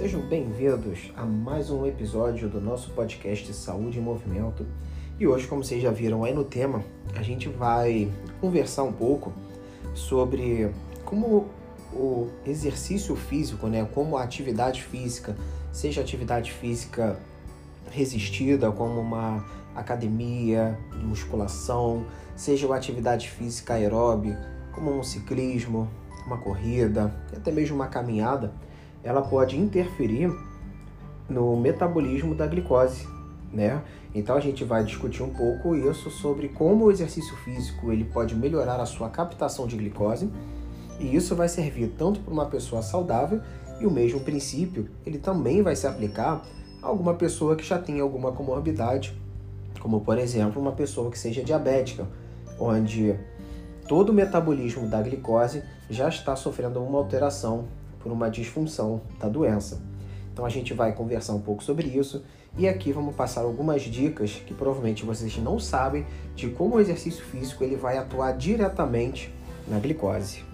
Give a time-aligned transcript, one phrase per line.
[0.00, 4.64] Sejam bem-vindos a mais um episódio do nosso podcast Saúde em Movimento.
[5.18, 6.82] E hoje, como vocês já viram aí no tema,
[7.14, 8.10] a gente vai
[8.40, 9.30] conversar um pouco
[9.94, 10.70] sobre
[11.04, 11.48] como
[11.92, 15.36] o exercício físico, né, como a atividade física,
[15.70, 17.20] seja atividade física
[17.90, 19.44] resistida, como uma
[19.74, 25.86] academia de musculação, seja uma atividade física aeróbica, como um ciclismo,
[26.26, 28.50] uma corrida, até mesmo uma caminhada,
[29.02, 30.30] ela pode interferir
[31.28, 33.06] no metabolismo da glicose,
[33.52, 33.82] né?
[34.14, 38.34] Então a gente vai discutir um pouco isso sobre como o exercício físico ele pode
[38.34, 40.28] melhorar a sua captação de glicose
[40.98, 43.40] e isso vai servir tanto para uma pessoa saudável
[43.80, 46.42] e o mesmo princípio ele também vai se aplicar
[46.82, 49.16] a alguma pessoa que já tem alguma comorbidade,
[49.80, 52.06] como por exemplo uma pessoa que seja diabética,
[52.58, 53.14] onde
[53.86, 57.66] todo o metabolismo da glicose já está sofrendo uma alteração
[58.00, 59.80] por uma disfunção da doença.
[60.32, 62.24] Então a gente vai conversar um pouco sobre isso
[62.58, 67.24] e aqui vamos passar algumas dicas que provavelmente vocês não sabem de como o exercício
[67.24, 69.32] físico ele vai atuar diretamente
[69.68, 70.44] na glicose.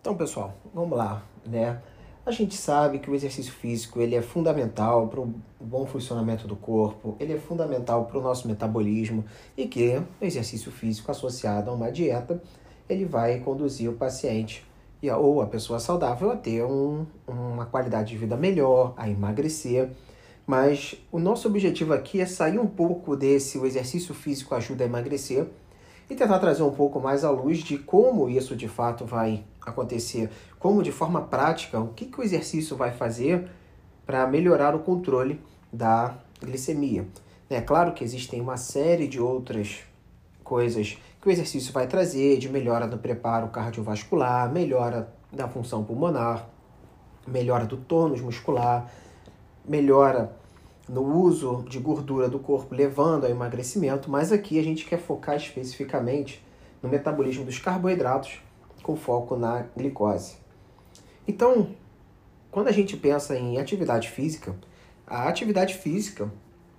[0.00, 1.80] Então, pessoal, vamos lá, né?
[2.26, 6.56] A gente sabe que o exercício físico ele é fundamental para o bom funcionamento do
[6.56, 9.24] corpo, ele é fundamental para o nosso metabolismo
[9.56, 12.42] e que o exercício físico associado a uma dieta
[12.88, 14.64] ele vai conduzir o paciente
[15.12, 19.90] ou a pessoa saudável a ter um, uma qualidade de vida melhor, a emagrecer.
[20.46, 24.86] Mas o nosso objetivo aqui é sair um pouco desse o exercício físico ajuda a
[24.86, 25.46] emagrecer
[26.08, 30.30] e tentar trazer um pouco mais à luz de como isso de fato vai acontecer,
[30.58, 33.48] como de forma prática, o que, que o exercício vai fazer
[34.04, 35.40] para melhorar o controle
[35.72, 37.06] da glicemia.
[37.48, 39.80] É claro que existem uma série de outras
[40.42, 46.50] coisas que o exercício vai trazer, de melhora do preparo cardiovascular, melhora da função pulmonar,
[47.26, 48.92] melhora do tônus muscular,
[49.66, 50.36] melhora
[50.86, 55.36] no uso de gordura do corpo, levando ao emagrecimento, mas aqui a gente quer focar
[55.36, 56.44] especificamente
[56.82, 58.42] no metabolismo dos carboidratos,
[58.82, 60.36] com foco na glicose.
[61.26, 61.68] Então,
[62.50, 64.54] quando a gente pensa em atividade física,
[65.06, 66.30] a atividade física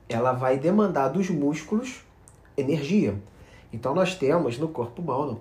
[0.07, 2.05] ela vai demandar dos músculos
[2.55, 3.19] energia.
[3.71, 5.39] Então nós temos no corpo humano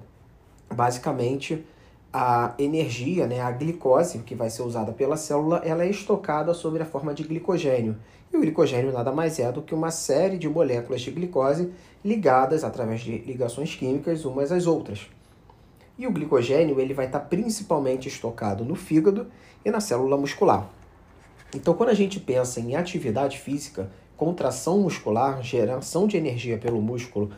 [0.73, 1.65] basicamente
[2.13, 6.81] a energia, né, a glicose que vai ser usada pela célula, ela é estocada sob
[6.81, 7.97] a forma de glicogênio.
[8.33, 11.73] E o glicogênio nada mais é do que uma série de moléculas de glicose
[12.05, 15.09] ligadas através de ligações químicas umas às outras.
[15.99, 19.27] E o glicogênio ele vai estar principalmente estocado no fígado
[19.65, 20.69] e na célula muscular.
[21.55, 27.31] Então, quando a gente pensa em atividade física, contração muscular, geração de energia pelo músculo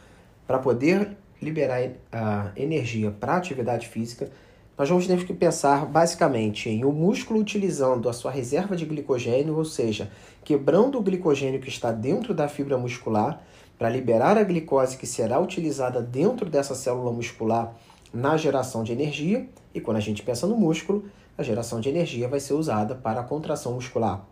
[0.47, 4.31] para poder liberar a energia para a atividade física,
[4.79, 8.85] nós vamos ter que pensar basicamente em o um músculo utilizando a sua reserva de
[8.85, 10.11] glicogênio, ou seja,
[10.45, 13.43] quebrando o glicogênio que está dentro da fibra muscular
[13.79, 17.75] para liberar a glicose que será utilizada dentro dessa célula muscular
[18.13, 19.49] na geração de energia.
[19.75, 21.05] E quando a gente pensa no músculo,
[21.39, 24.27] a geração de energia vai ser usada para a contração muscular.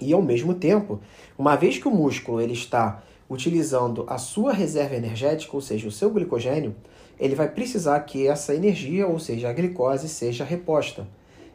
[0.00, 1.00] E ao mesmo tempo,
[1.38, 5.92] uma vez que o músculo ele está utilizando a sua reserva energética, ou seja, o
[5.92, 6.74] seu glicogênio,
[7.18, 11.06] ele vai precisar que essa energia, ou seja, a glicose, seja reposta.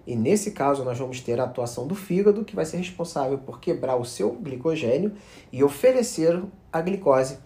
[0.05, 3.59] E nesse caso, nós vamos ter a atuação do fígado, que vai ser responsável por
[3.59, 5.11] quebrar o seu glicogênio
[5.51, 6.41] e oferecer
[6.71, 7.37] a glicose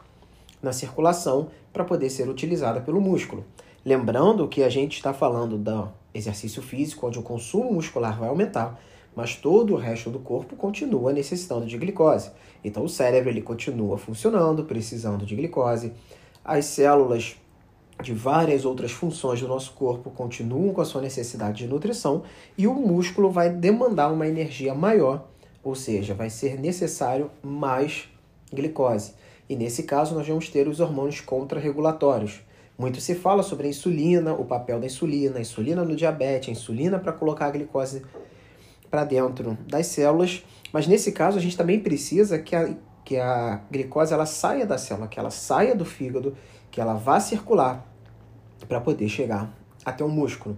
[0.61, 3.43] na circulação para poder ser utilizada pelo músculo.
[3.83, 8.79] Lembrando que a gente está falando do exercício físico, onde o consumo muscular vai aumentar,
[9.15, 12.31] mas todo o resto do corpo continua necessitando de glicose.
[12.63, 15.93] Então o cérebro ele continua funcionando, precisando de glicose.
[16.43, 17.35] As células
[18.01, 22.23] de várias outras funções do nosso corpo continuam com a sua necessidade de nutrição
[22.57, 25.27] e o músculo vai demandar uma energia maior,
[25.63, 28.09] ou seja, vai ser necessário mais
[28.51, 29.13] glicose.
[29.47, 32.41] E nesse caso nós vamos ter os hormônios contrarregulatórios.
[32.77, 36.51] Muito se fala sobre a insulina, o papel da insulina, a insulina no diabetes, a
[36.51, 38.01] insulina para colocar a glicose
[38.91, 40.43] para dentro das células,
[40.73, 44.77] mas nesse caso a gente também precisa que a, que a glicose ela saia da
[44.77, 46.35] célula, que ela saia do fígado,
[46.69, 47.87] que ela vá circular
[48.67, 49.51] para poder chegar
[49.85, 50.57] até o músculo.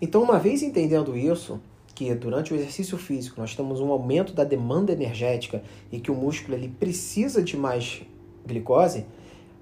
[0.00, 1.60] Então, uma vez entendendo isso,
[1.94, 6.14] que durante o exercício físico nós temos um aumento da demanda energética e que o
[6.14, 8.02] músculo ele precisa de mais
[8.46, 9.06] glicose,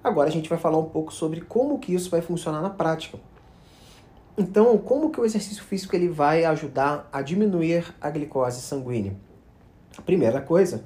[0.03, 3.19] agora a gente vai falar um pouco sobre como que isso vai funcionar na prática.
[4.37, 9.15] Então, como que o exercício físico ele vai ajudar a diminuir a glicose sanguínea?
[9.97, 10.83] A primeira coisa,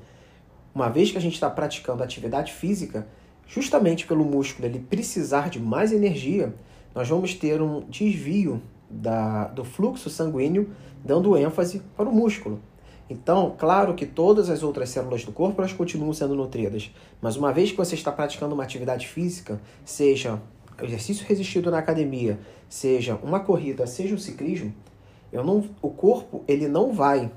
[0.74, 3.08] uma vez que a gente está praticando atividade física,
[3.48, 6.54] justamente pelo músculo ele precisar de mais energia,
[6.94, 10.72] nós vamos ter um desvio da, do fluxo sanguíneo,
[11.04, 12.60] dando ênfase para o músculo.
[13.08, 17.54] Então, claro que todas as outras células do corpo elas continuam sendo nutridas, mas uma
[17.54, 20.42] vez que você está praticando uma atividade física, seja
[20.81, 24.74] exercício resistido na academia, seja uma corrida, seja o ciclismo,
[25.31, 27.31] eu não, o corpo ele não vai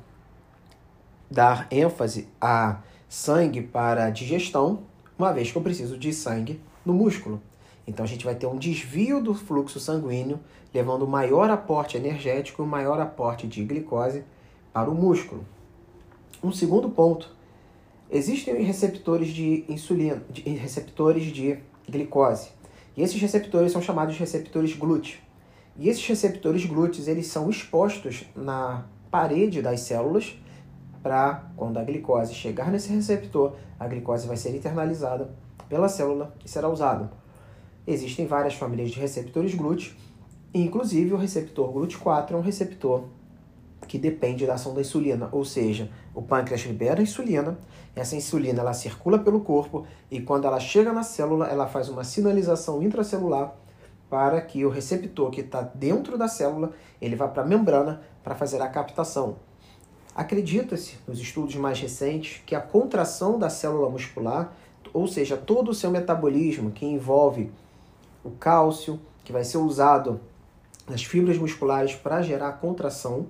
[1.30, 4.80] dar ênfase a sangue para digestão,
[5.18, 7.40] uma vez que eu preciso de sangue no músculo.
[7.86, 10.38] Então a gente vai ter um desvio do fluxo sanguíneo,
[10.72, 14.22] levando maior aporte energético e maior aporte de glicose
[14.72, 15.44] para o músculo.
[16.42, 17.34] Um segundo ponto,
[18.10, 21.58] existem receptores de insulina, de, receptores de
[21.88, 22.50] glicose.
[22.98, 25.22] E esses receptores são chamados de receptores GLUT.
[25.76, 30.36] E esses receptores GLUT, eles são expostos na parede das células
[31.00, 35.30] para quando a glicose chegar nesse receptor, a glicose vai ser internalizada
[35.68, 37.08] pela célula e será usada.
[37.86, 39.96] Existem várias famílias de receptores GLUT,
[40.52, 43.04] inclusive o receptor GLUT4 é um receptor
[43.88, 47.58] que depende da ação da insulina, ou seja, o pâncreas libera insulina,
[47.96, 52.04] essa insulina ela circula pelo corpo e quando ela chega na célula, ela faz uma
[52.04, 53.54] sinalização intracelular
[54.08, 58.34] para que o receptor que está dentro da célula, ele vá para a membrana para
[58.34, 59.36] fazer a captação.
[60.14, 64.52] Acredita-se, nos estudos mais recentes, que a contração da célula muscular,
[64.92, 67.50] ou seja, todo o seu metabolismo que envolve
[68.24, 70.20] o cálcio, que vai ser usado
[70.88, 73.26] nas fibras musculares para gerar contração,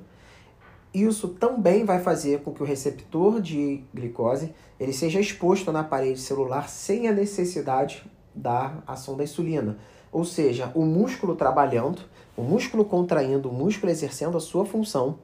[0.92, 6.20] isso também vai fazer com que o receptor de glicose ele seja exposto na parede
[6.20, 8.04] celular sem a necessidade
[8.34, 9.78] da ação da insulina.
[10.10, 12.02] Ou seja, o músculo trabalhando,
[12.36, 15.18] o músculo contraindo, o músculo exercendo a sua função,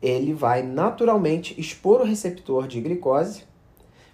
[0.00, 3.44] ele vai naturalmente expor o receptor de glicose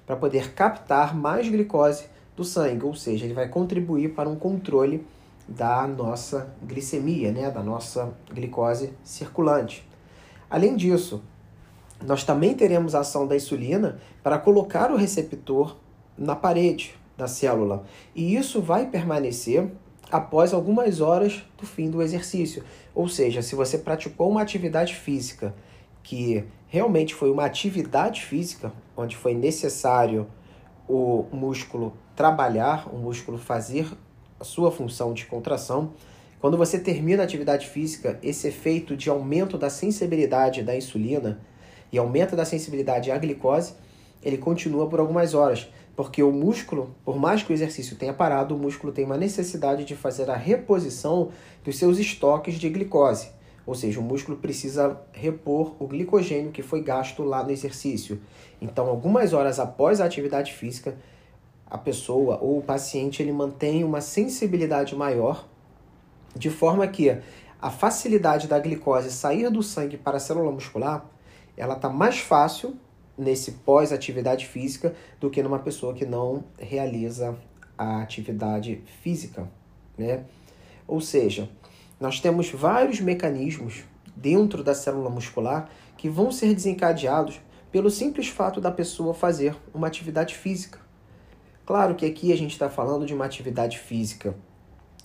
[0.06, 2.06] para poder captar mais glicose
[2.36, 5.06] do sangue, ou seja, ele vai contribuir para um controle
[5.48, 9.86] da nossa glicemia, né, da nossa glicose circulante.
[10.48, 11.22] Além disso,
[12.04, 15.76] nós também teremos a ação da insulina para colocar o receptor
[16.16, 17.84] na parede da célula.
[18.14, 19.68] E isso vai permanecer
[20.10, 22.62] após algumas horas do fim do exercício.
[22.94, 25.54] Ou seja, se você praticou uma atividade física
[26.02, 30.26] que realmente foi uma atividade física, onde foi necessário
[30.88, 33.88] o músculo trabalhar, o músculo fazer
[34.38, 35.92] a sua função de contração,
[36.46, 41.40] quando você termina a atividade física, esse efeito de aumento da sensibilidade da insulina
[41.90, 43.74] e aumento da sensibilidade à glicose,
[44.22, 48.54] ele continua por algumas horas, porque o músculo, por mais que o exercício tenha parado,
[48.54, 51.30] o músculo tem uma necessidade de fazer a reposição
[51.64, 53.28] dos seus estoques de glicose.
[53.66, 58.20] Ou seja, o músculo precisa repor o glicogênio que foi gasto lá no exercício.
[58.62, 60.96] Então, algumas horas após a atividade física,
[61.68, 65.44] a pessoa ou o paciente ele mantém uma sensibilidade maior
[66.36, 67.18] de forma que
[67.60, 71.06] a facilidade da glicose sair do sangue para a célula muscular,
[71.56, 72.76] ela está mais fácil
[73.16, 77.36] nesse pós-atividade física do que numa pessoa que não realiza
[77.78, 79.50] a atividade física,
[79.96, 80.24] né?
[80.86, 81.48] Ou seja,
[81.98, 83.84] nós temos vários mecanismos
[84.14, 87.40] dentro da célula muscular que vão ser desencadeados
[87.72, 90.78] pelo simples fato da pessoa fazer uma atividade física.
[91.64, 94.36] Claro que aqui a gente está falando de uma atividade física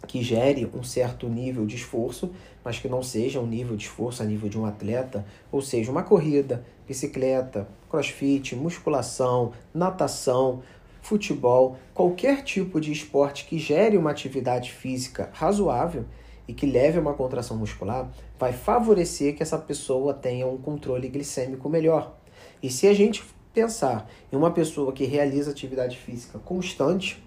[0.08, 2.32] que gere um certo nível de esforço,
[2.64, 5.92] mas que não seja um nível de esforço a nível de um atleta, ou seja,
[5.92, 10.62] uma corrida, bicicleta, crossfit, musculação, natação,
[11.02, 16.06] futebol, qualquer tipo de esporte que gere uma atividade física razoável
[16.48, 21.08] e que leve a uma contração muscular, vai favorecer que essa pessoa tenha um controle
[21.08, 22.16] glicêmico melhor.
[22.62, 23.24] E se a gente
[23.54, 27.24] pensar em uma pessoa que realiza atividade física constante,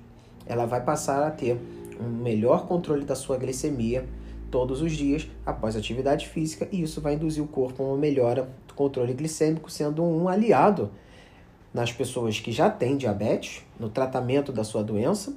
[0.46, 1.58] ela vai passar a ter
[2.00, 4.06] um melhor controle da sua glicemia
[4.50, 8.48] todos os dias após atividade física e isso vai induzir o corpo a uma melhora
[8.68, 10.90] do controle glicêmico, sendo um aliado
[11.72, 15.34] nas pessoas que já têm diabetes, no tratamento da sua doença.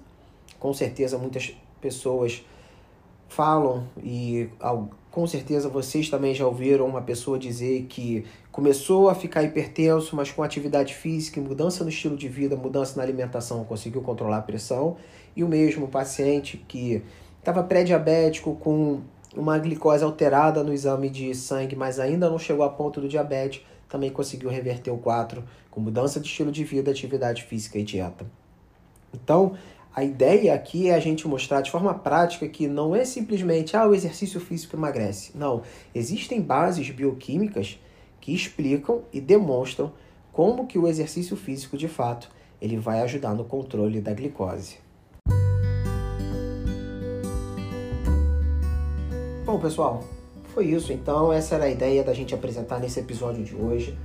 [0.59, 2.45] Com certeza, muitas pessoas
[3.27, 4.49] falam e
[5.11, 10.31] com certeza vocês também já ouviram uma pessoa dizer que começou a ficar hipertenso, mas
[10.31, 14.97] com atividade física, mudança no estilo de vida, mudança na alimentação, conseguiu controlar a pressão.
[15.35, 17.03] E o mesmo paciente que
[17.39, 19.01] estava pré-diabético com
[19.35, 23.63] uma glicose alterada no exame de sangue, mas ainda não chegou a ponto do diabetes,
[23.87, 28.25] também conseguiu reverter o quadro com mudança de estilo de vida, atividade física e dieta.
[29.13, 29.53] Então,
[29.97, 33.87] a ideia aqui é a gente mostrar de forma prática que não é simplesmente ah,
[33.87, 35.31] o exercício físico emagrece.
[35.35, 35.63] Não,
[35.95, 37.79] existem bases bioquímicas
[38.21, 39.91] que explicam e demonstram
[40.31, 42.29] como que o exercício físico de fato
[42.61, 44.77] ele vai ajudar no controle da glicose.
[49.43, 50.03] Bom, pessoal,
[50.53, 50.93] foi isso.
[50.93, 53.97] Então, essa era a ideia da gente apresentar nesse episódio de hoje.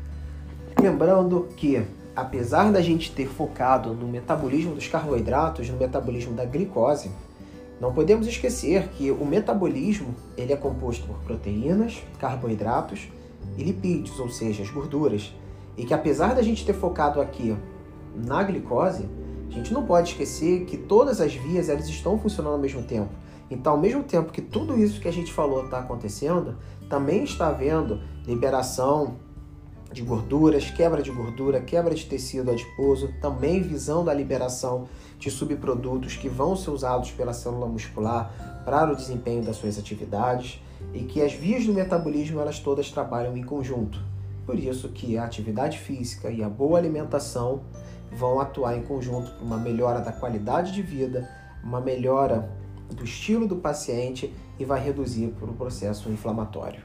[0.81, 1.85] Lembrando que,
[2.15, 7.11] apesar da gente ter focado no metabolismo dos carboidratos, no metabolismo da glicose,
[7.81, 13.09] não podemos esquecer que o metabolismo ele é composto por proteínas, carboidratos
[13.57, 15.35] e lipídios, ou seja, as gorduras.
[15.77, 17.57] E que apesar da gente ter focado aqui
[18.15, 19.09] na glicose,
[19.49, 23.11] a gente não pode esquecer que todas as vias elas estão funcionando ao mesmo tempo.
[23.51, 26.57] Então, ao mesmo tempo que tudo isso que a gente falou está acontecendo,
[26.89, 29.17] também está havendo liberação
[29.93, 36.17] de gorduras, quebra de gordura, quebra de tecido adiposo, também visando a liberação de subprodutos
[36.17, 40.63] que vão ser usados pela célula muscular para o desempenho das suas atividades
[40.95, 44.01] e que as vias do metabolismo elas todas trabalham em conjunto.
[44.47, 47.63] Por isso que a atividade física e a boa alimentação
[48.11, 51.29] vão atuar em conjunto para uma melhora da qualidade de vida,
[51.63, 52.51] uma melhora
[52.91, 56.83] do estilo do paciente e vai reduzir para o processo inflamatório.